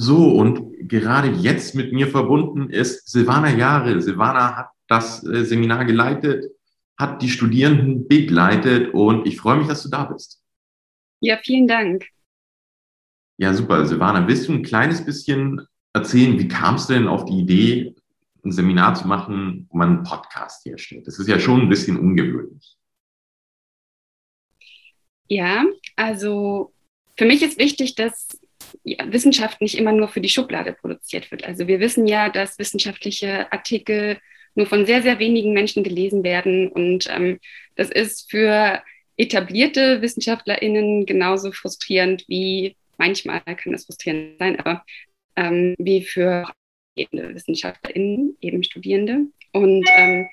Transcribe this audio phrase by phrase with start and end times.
[0.00, 4.00] So, und gerade jetzt mit mir verbunden ist Silvana Jahre.
[4.00, 6.52] Silvana hat das äh, Seminar geleitet,
[6.96, 10.40] hat die Studierenden begleitet und ich freue mich, dass du da bist.
[11.20, 12.06] Ja, vielen Dank.
[13.38, 13.84] Ja, super.
[13.86, 17.96] Silvana, willst du ein kleines bisschen erzählen, wie kamst du denn auf die Idee,
[18.44, 21.08] ein Seminar zu machen, wo man einen Podcast herstellt?
[21.08, 22.76] Das ist ja schon ein bisschen ungewöhnlich.
[25.26, 25.64] Ja,
[25.96, 26.72] also
[27.16, 28.28] für mich ist wichtig, dass
[28.84, 31.44] ja, Wissenschaft nicht immer nur für die Schublade produziert wird.
[31.44, 34.18] Also wir wissen ja, dass wissenschaftliche Artikel
[34.54, 36.68] nur von sehr, sehr wenigen Menschen gelesen werden.
[36.68, 37.38] Und ähm,
[37.76, 38.82] das ist für
[39.16, 44.84] etablierte WissenschaftlerInnen genauso frustrierend wie, manchmal kann das frustrierend sein, aber
[45.36, 46.50] ähm, wie für
[46.96, 49.26] WissenschaftlerInnen, eben Studierende.
[49.52, 50.28] Und ähm,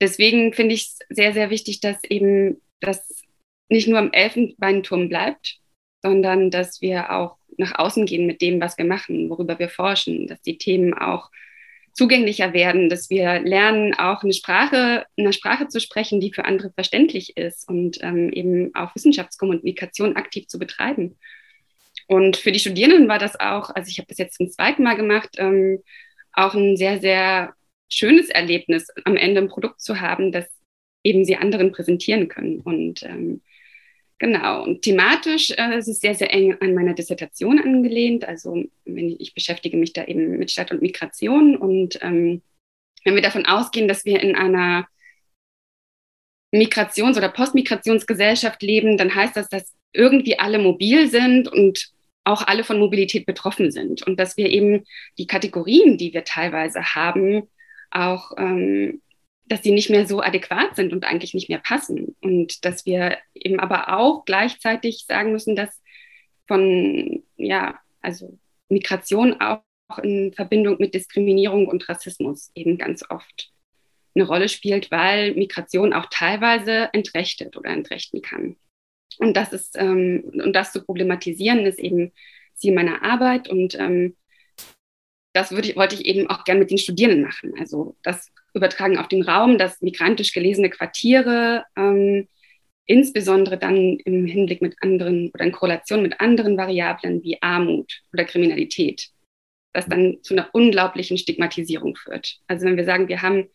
[0.00, 3.22] deswegen finde ich es sehr, sehr wichtig, dass eben das
[3.68, 5.58] nicht nur im Elfenbeinturm bleibt,
[6.02, 10.26] sondern dass wir auch nach außen gehen mit dem, was wir machen, worüber wir forschen,
[10.26, 11.30] dass die Themen auch
[11.92, 16.70] zugänglicher werden, dass wir lernen, auch eine Sprache, eine Sprache zu sprechen, die für andere
[16.72, 21.16] verständlich ist und ähm, eben auch Wissenschaftskommunikation aktiv zu betreiben.
[22.06, 24.96] Und für die Studierenden war das auch, also ich habe das jetzt zum zweiten Mal
[24.96, 25.82] gemacht, ähm,
[26.32, 27.54] auch ein sehr, sehr
[27.88, 30.46] schönes Erlebnis, am Ende ein Produkt zu haben, das
[31.02, 32.60] eben sie anderen präsentieren können.
[32.60, 33.40] Und ähm,
[34.18, 38.24] Genau, und thematisch äh, ist es sehr, sehr eng an meiner Dissertation angelehnt.
[38.26, 41.54] Also ich, ich beschäftige mich da eben mit Stadt und Migration.
[41.56, 42.40] Und ähm,
[43.04, 44.86] wenn wir davon ausgehen, dass wir in einer
[46.50, 51.90] Migrations- oder Postmigrationsgesellschaft leben, dann heißt das, dass irgendwie alle mobil sind und
[52.24, 54.06] auch alle von Mobilität betroffen sind.
[54.06, 54.84] Und dass wir eben
[55.18, 57.48] die Kategorien, die wir teilweise haben,
[57.90, 59.02] auch ähm,
[59.46, 62.16] dass die nicht mehr so adäquat sind und eigentlich nicht mehr passen.
[62.20, 65.82] Und dass wir eben aber auch gleichzeitig sagen müssen, dass
[66.46, 69.62] von, ja, also Migration auch
[70.02, 73.52] in Verbindung mit Diskriminierung und Rassismus eben ganz oft
[74.14, 78.56] eine Rolle spielt, weil Migration auch teilweise entrechtet oder entrechten kann.
[79.18, 82.12] Und das ist, ähm, und das zu problematisieren, ist eben
[82.54, 84.16] Ziel meiner Arbeit und ähm,
[85.32, 87.54] das würde ich, wollte ich eben auch gern mit den Studierenden machen.
[87.58, 92.26] Also das übertragen auf den Raum, dass migrantisch gelesene Quartiere ähm,
[92.86, 98.24] insbesondere dann im Hinblick mit anderen oder in Korrelation mit anderen Variablen wie Armut oder
[98.24, 99.08] Kriminalität,
[99.72, 102.38] das dann zu einer unglaublichen Stigmatisierung führt.
[102.46, 103.48] Also wenn wir sagen, wir haben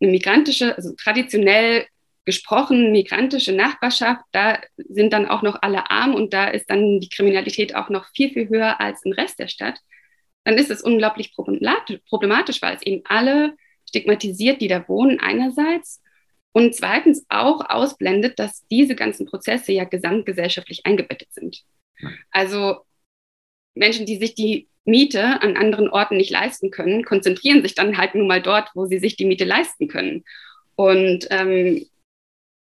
[0.00, 1.86] eine migrantische, also traditionell
[2.24, 7.08] gesprochen migrantische Nachbarschaft, da sind dann auch noch alle arm und da ist dann die
[7.08, 9.78] Kriminalität auch noch viel, viel höher als im Rest der Stadt,
[10.44, 13.56] dann ist es unglaublich problematisch, weil es eben alle
[13.88, 16.02] stigmatisiert, die da wohnen einerseits
[16.52, 21.62] und zweitens auch ausblendet, dass diese ganzen Prozesse ja gesamtgesellschaftlich eingebettet sind.
[22.30, 22.78] Also
[23.74, 28.14] Menschen, die sich die Miete an anderen Orten nicht leisten können, konzentrieren sich dann halt
[28.14, 30.24] nun mal dort, wo sie sich die Miete leisten können.
[30.76, 31.86] Und ähm,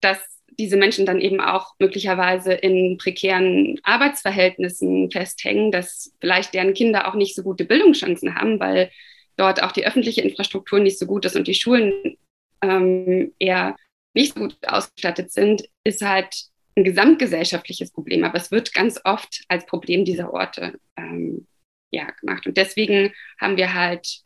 [0.01, 0.19] dass
[0.59, 7.15] diese Menschen dann eben auch möglicherweise in prekären Arbeitsverhältnissen festhängen, dass vielleicht deren Kinder auch
[7.15, 8.91] nicht so gute Bildungschancen haben, weil
[9.41, 12.17] dort auch die öffentliche Infrastruktur nicht so gut ist und die Schulen
[12.63, 13.75] ähm, eher
[14.15, 16.35] nicht so gut ausgestattet sind, ist halt
[16.77, 18.25] ein gesamtgesellschaftliches Problem.
[18.25, 21.47] Aber es wird ganz oft als Problem dieser Orte ähm,
[21.91, 22.47] ja, gemacht.
[22.47, 24.23] Und deswegen haben wir halt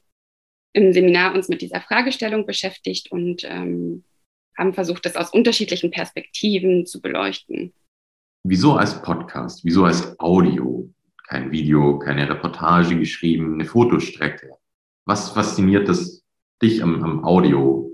[0.72, 4.04] im Seminar uns mit dieser Fragestellung beschäftigt und ähm,
[4.58, 7.72] haben versucht, das aus unterschiedlichen Perspektiven zu beleuchten.
[8.42, 9.64] Wieso als Podcast?
[9.64, 10.91] Wieso als Audio?
[11.28, 14.58] Kein Video, keine Reportage geschrieben, eine Fotostrecke.
[15.06, 16.22] Was fasziniert das
[16.62, 17.91] dich am, am Audio?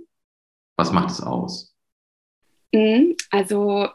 [0.77, 1.75] Was macht es aus?
[2.73, 3.89] Mhm, also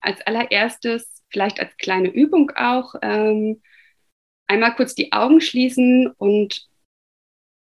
[0.00, 3.60] als allererstes, vielleicht als kleine Übung auch, ähm,
[4.46, 6.68] einmal kurz die Augen schließen und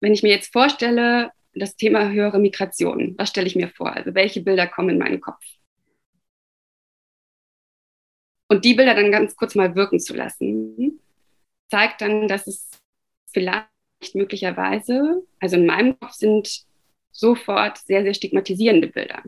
[0.01, 3.91] wenn ich mir jetzt vorstelle, das Thema höhere Migration, was stelle ich mir vor?
[3.91, 5.43] Also welche Bilder kommen in meinen Kopf?
[8.49, 11.01] Und die Bilder dann ganz kurz mal wirken zu lassen,
[11.69, 12.69] zeigt dann, dass es
[13.33, 13.67] vielleicht
[14.13, 16.65] möglicherweise, also in meinem Kopf sind
[17.11, 19.23] sofort sehr, sehr stigmatisierende Bilder.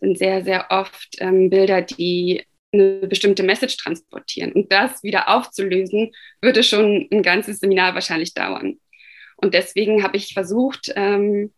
[0.00, 4.52] Sind sehr, sehr oft ähm, Bilder, die eine bestimmte Message transportieren.
[4.52, 8.78] Und das wieder aufzulösen, würde schon ein ganzes Seminar wahrscheinlich dauern.
[9.36, 11.52] Und deswegen habe ich versucht, ähm,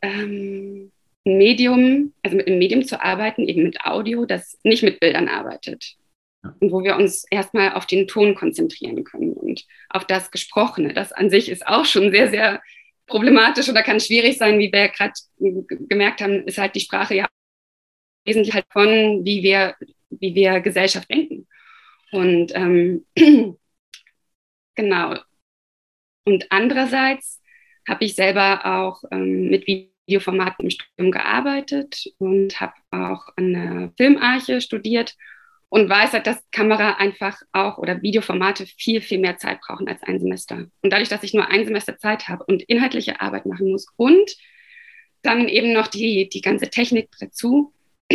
[0.00, 0.90] ähm,
[1.24, 5.96] Medium, also mit einem Medium zu arbeiten, eben mit Audio, das nicht mit Bildern arbeitet,
[6.42, 10.92] und wo wir uns erstmal auf den Ton konzentrieren können und auf das Gesprochene.
[10.94, 12.62] Das an sich ist auch schon sehr, sehr
[13.06, 17.28] problematisch oder kann schwierig sein, wie wir gerade gemerkt haben, ist halt die Sprache ja
[18.24, 19.76] wesentlich halt von, wie wir,
[20.10, 21.46] wie wir Gesellschaft denken.
[22.12, 23.06] Und ähm,
[24.74, 25.16] genau,
[26.24, 27.40] Und andererseits
[27.88, 33.92] habe ich selber auch ähm, mit Videoformaten im Studium gearbeitet und habe auch an der
[33.96, 35.16] Filmarche studiert
[35.72, 40.02] und weiß halt, dass Kamera einfach auch oder Videoformate viel, viel mehr Zeit brauchen als
[40.02, 40.66] ein Semester.
[40.82, 44.36] Und dadurch, dass ich nur ein Semester Zeit habe und inhaltliche Arbeit machen muss und
[45.22, 47.72] dann eben noch die, die ganze Technik dazu,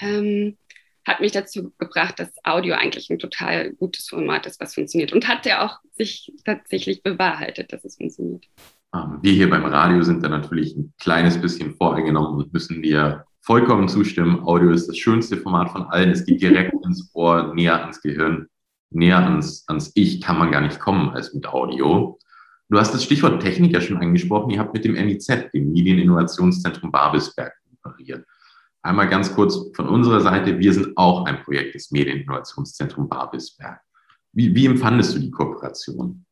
[0.00, 0.56] ähm,
[1.04, 5.12] hat mich dazu gebracht, dass Audio eigentlich ein total gutes Format ist, was funktioniert.
[5.12, 8.46] Und hat ja auch sich tatsächlich bewahrheitet, dass es funktioniert.
[8.94, 13.25] Ähm, wir hier beim Radio sind da natürlich ein kleines bisschen voreingenommen und müssen dir
[13.46, 14.42] vollkommen zustimmen.
[14.44, 16.10] Audio ist das schönste Format von allen.
[16.10, 18.48] Es geht direkt ins Ohr, näher ans Gehirn,
[18.90, 22.18] näher ans, ans Ich kann man gar nicht kommen als mit Audio.
[22.68, 24.50] Du hast das Stichwort Technik ja schon angesprochen.
[24.50, 28.26] Ihr habt mit dem MIZ, dem Medieninnovationszentrum Babelsberg, kooperiert.
[28.82, 30.58] Einmal ganz kurz von unserer Seite.
[30.58, 33.80] Wir sind auch ein Projekt des Medieninnovationszentrum Babelsberg.
[34.32, 36.24] Wie, wie empfandest du die Kooperation?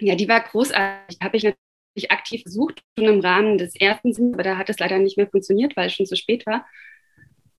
[0.00, 1.18] Ja, die war großartig.
[1.22, 1.54] Habe ich
[1.98, 5.28] natürlich aktiv versucht, schon im Rahmen des ersten, aber da hat es leider nicht mehr
[5.28, 6.64] funktioniert, weil es schon zu spät war,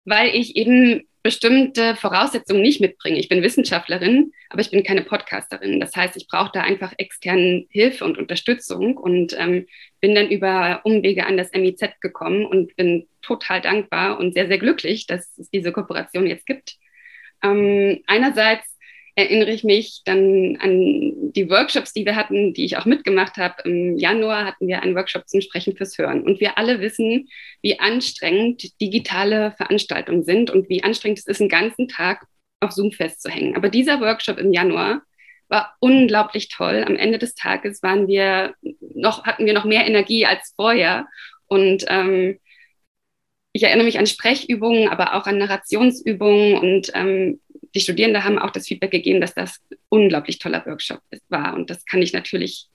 [0.05, 3.19] weil ich eben bestimmte Voraussetzungen nicht mitbringe.
[3.19, 5.81] Ich bin Wissenschaftlerin, aber ich bin keine Podcasterin.
[5.81, 9.67] Das heißt, ich brauche da einfach externe Hilfe und Unterstützung und ähm,
[9.99, 14.59] bin dann über Umwege an das MIZ gekommen und bin total dankbar und sehr, sehr
[14.59, 16.77] glücklich, dass es diese Kooperation jetzt gibt.
[17.43, 18.78] Ähm, einerseits
[19.19, 23.61] erinnere ich mich dann an die Workshops, die wir hatten, die ich auch mitgemacht habe.
[23.65, 26.23] Im Januar hatten wir einen Workshop zum Sprechen fürs Hören.
[26.23, 27.29] Und wir alle wissen,
[27.61, 32.25] wie anstrengend digitale Veranstaltungen sind und wie anstrengend es ist, einen ganzen Tag
[32.59, 33.55] auf Zoom festzuhängen.
[33.55, 35.01] Aber dieser Workshop im Januar
[35.49, 36.83] war unglaublich toll.
[36.85, 41.07] Am Ende des Tages waren wir noch, hatten wir noch mehr Energie als vorher.
[41.47, 42.39] Und ähm,
[43.51, 47.39] ich erinnere mich an Sprechübungen, aber auch an Narrationsübungen und ähm,
[47.75, 51.53] die Studierenden haben auch das Feedback gegeben, dass das unglaublich toller Workshop war.
[51.53, 52.67] Und das kann ich natürlich,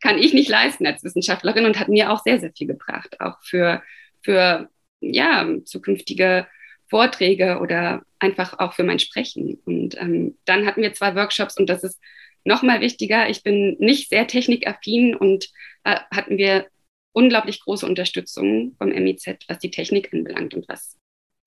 [0.00, 3.36] kann ich nicht leisten als Wissenschaftlerin und hat mir auch sehr, sehr viel gebracht, auch
[3.42, 3.82] für,
[4.22, 4.68] für
[5.00, 6.46] ja, zukünftige
[6.88, 9.60] Vorträge oder einfach auch für mein Sprechen.
[9.64, 12.00] Und ähm, dann hatten wir zwei Workshops und das ist
[12.44, 13.28] nochmal wichtiger.
[13.28, 15.50] Ich bin nicht sehr technikaffin und
[15.84, 16.66] äh, hatten wir
[17.12, 20.98] unglaublich große Unterstützung vom MIZ, was die Technik anbelangt und was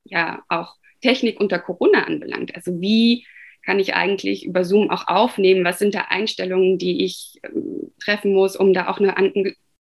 [0.04, 2.56] ja auch Technik unter Corona anbelangt.
[2.56, 3.26] Also wie
[3.64, 5.66] kann ich eigentlich über Zoom auch aufnehmen?
[5.66, 9.32] Was sind da Einstellungen, die ich ähm, treffen muss, um da auch eine an,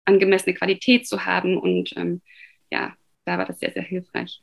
[0.06, 1.58] angemessene Qualität zu haben?
[1.58, 2.22] Und ähm,
[2.72, 2.94] ja,
[3.26, 4.42] da war das sehr, sehr hilfreich.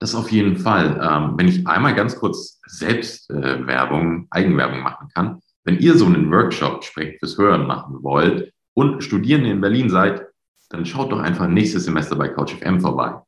[0.00, 0.98] Das auf jeden Fall.
[1.02, 5.40] Ähm, wenn ich einmal ganz kurz Selbstwerbung, äh, Eigenwerbung machen kann.
[5.64, 10.26] Wenn ihr so einen Workshop, sprich fürs Hören machen wollt und Studierende in Berlin seid,
[10.70, 13.20] dann schaut doch einfach nächstes Semester bei CouchFM vorbei.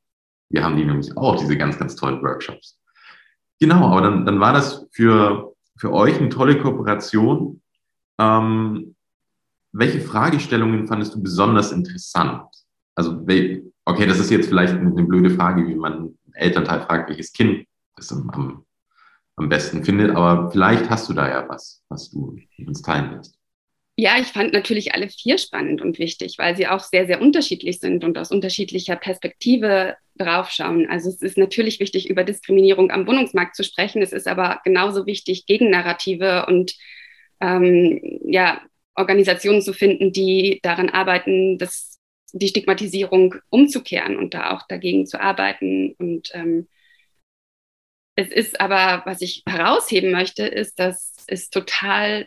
[0.53, 2.79] Wir haben die nämlich auch, diese ganz, ganz tollen Workshops.
[3.59, 7.63] Genau, aber dann, dann war das für, für euch eine tolle Kooperation.
[8.19, 8.95] Ähm,
[9.73, 12.45] welche Fragestellungen fandest du besonders interessant?
[12.95, 13.25] Also,
[13.87, 17.67] okay, das ist jetzt vielleicht eine, blöde Frage, wie man einen Elternteil fragt, welches Kind
[17.97, 18.65] es am,
[19.37, 23.39] am besten findet, aber vielleicht hast du da ja was, was du uns teilen willst.
[23.97, 27.79] Ja, ich fand natürlich alle vier spannend und wichtig, weil sie auch sehr, sehr unterschiedlich
[27.79, 30.89] sind und aus unterschiedlicher Perspektive draufschauen.
[30.89, 34.03] Also es ist natürlich wichtig, über Diskriminierung am Wohnungsmarkt zu sprechen.
[34.03, 36.75] Es ist aber genauso wichtig, Gegennarrative und
[37.41, 38.61] ähm, ja,
[38.95, 41.99] Organisationen zu finden, die daran arbeiten, dass
[42.33, 45.95] die Stigmatisierung umzukehren und da auch dagegen zu arbeiten.
[45.99, 46.69] Und ähm,
[48.17, 52.27] es ist aber, was ich herausheben möchte, ist, dass es total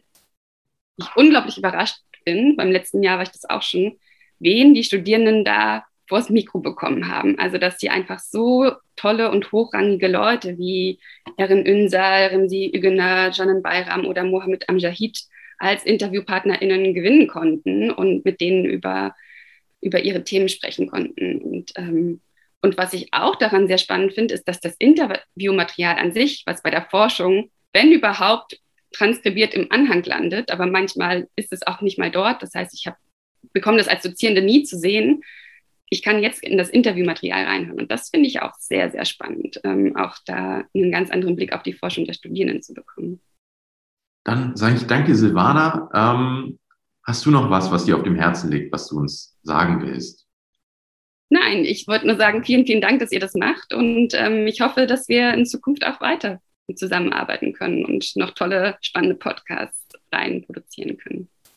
[0.97, 3.99] ich unglaublich überrascht bin, beim letzten Jahr war ich das auch schon,
[4.39, 7.37] wen die Studierenden da vors Mikro bekommen haben.
[7.39, 10.99] Also, dass sie einfach so tolle und hochrangige Leute wie
[11.37, 15.19] Erin Ünsal, Remzi Ügener, Janan Bayram oder Mohammed Amjahid
[15.57, 19.15] als InterviewpartnerInnen gewinnen konnten und mit denen über,
[19.81, 21.41] über ihre Themen sprechen konnten.
[21.41, 22.21] Und, ähm,
[22.61, 26.61] und was ich auch daran sehr spannend finde, ist, dass das Interviewmaterial an sich, was
[26.61, 28.59] bei der Forschung, wenn überhaupt,
[28.91, 32.41] transkribiert im Anhang landet, aber manchmal ist es auch nicht mal dort.
[32.41, 32.95] Das heißt, ich habe
[33.53, 35.21] bekomme das als Dozierende nie zu sehen.
[35.89, 39.61] Ich kann jetzt in das Interviewmaterial reinhören und das finde ich auch sehr, sehr spannend,
[39.63, 43.21] ähm, auch da einen ganz anderen Blick auf die Forschung der Studierenden zu bekommen.
[44.23, 45.89] Dann sage ich danke, Silvana.
[45.93, 46.59] Ähm,
[47.03, 50.25] hast du noch was, was dir auf dem Herzen liegt, was du uns sagen willst?
[51.29, 54.61] Nein, ich wollte nur sagen, vielen, vielen Dank, dass ihr das macht und ähm, ich
[54.61, 56.39] hoffe, dass wir in Zukunft auch weiter
[56.73, 61.29] zusammenarbeiten können und noch tolle, spannende Podcasts rein produzieren können.